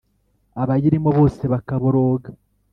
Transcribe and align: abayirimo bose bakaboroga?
abayirimo 0.61 1.09
bose 1.17 1.43
bakaboroga? 1.53 2.29